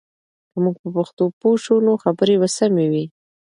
که 0.51 0.57
موږ 0.63 0.75
په 0.83 0.89
پښتو 0.95 1.23
پوه 1.39 1.57
شو، 1.63 1.75
نو 1.85 1.93
خبرې 2.03 2.35
به 2.41 2.47
سمې 2.57 2.85
وي. 2.91 3.05